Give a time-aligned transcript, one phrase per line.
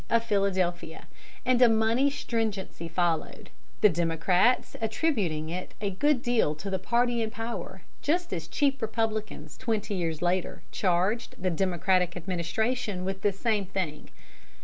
[0.09, 1.05] of Philadelphia,
[1.45, 3.51] and a money stringency followed,
[3.81, 8.81] the Democrats attributing it a good deal to the party in power, just as cheap
[8.81, 14.09] Republicans twenty years later charged the Democratic administration with this same thing.